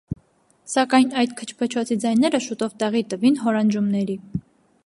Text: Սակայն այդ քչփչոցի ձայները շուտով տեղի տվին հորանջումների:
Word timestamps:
Սակայն 0.75 1.11
այդ 1.23 1.35
քչփչոցի 1.41 1.97
ձայները 2.05 2.41
շուտով 2.47 2.75
տեղի 2.85 3.07
տվին 3.13 3.41
հորանջումների: 3.47 4.19